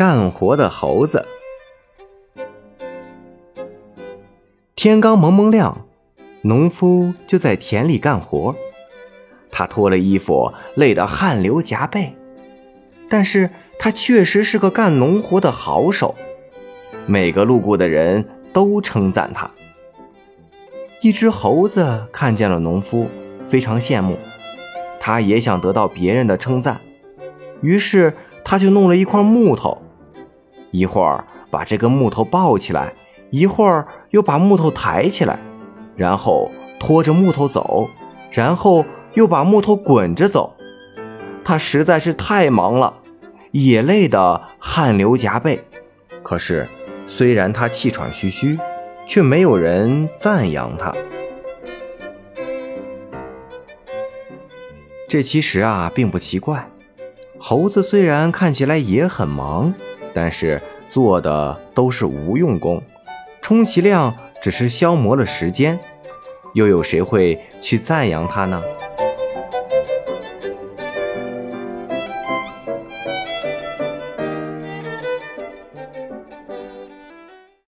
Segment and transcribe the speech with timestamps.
[0.00, 1.26] 干活的猴子。
[4.74, 5.84] 天刚蒙蒙亮，
[6.40, 8.56] 农夫就在田里干活。
[9.52, 12.14] 他脱了衣服，累得汗流浃背，
[13.10, 16.14] 但是他确实是个干农活的好手。
[17.04, 19.50] 每个路过的人都称赞他。
[21.02, 23.06] 一只猴子看见了农夫，
[23.46, 24.16] 非常羡慕，
[24.98, 26.80] 他也想得到别人的称赞，
[27.60, 29.82] 于是他就弄了一块木头，
[30.70, 32.94] 一会儿把这个木头抱起来，
[33.30, 35.38] 一会儿又把木头抬起来，
[35.96, 37.88] 然后拖着木头走，
[38.30, 40.56] 然后又把木头滚着走。
[41.44, 42.94] 他实在是太忙了，
[43.52, 45.64] 也累得汗流浃背。
[46.22, 46.68] 可是，
[47.06, 48.58] 虽然他气喘吁吁。
[49.10, 50.94] 却没有人赞扬他。
[55.08, 56.70] 这其实啊并不奇怪。
[57.36, 59.74] 猴子虽然看起来也很忙，
[60.12, 62.82] 但是做的都是无用功
[63.40, 65.78] 充其量只是消磨了时间
[66.54, 68.62] 又有谁会去赞扬他呢？